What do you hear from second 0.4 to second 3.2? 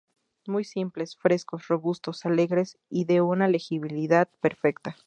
Muy simples, frescos, robustos, alegres y